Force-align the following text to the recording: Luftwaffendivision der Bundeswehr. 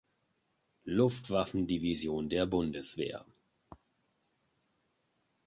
Luftwaffendivision 0.85 2.27
der 2.29 2.47
Bundeswehr. 2.47 3.23